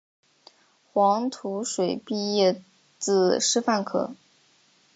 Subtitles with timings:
[0.91, 2.59] 黄土水毕业
[2.97, 4.15] 自师范科